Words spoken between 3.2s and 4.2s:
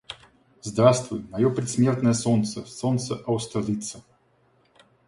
Аустерлица!